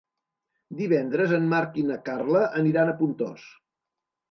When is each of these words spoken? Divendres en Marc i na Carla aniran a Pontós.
Divendres 0.79 1.33
en 1.39 1.45
Marc 1.51 1.77
i 1.83 1.85
na 1.91 1.99
Carla 2.09 2.43
aniran 2.63 2.91
a 2.95 2.99
Pontós. 3.05 3.49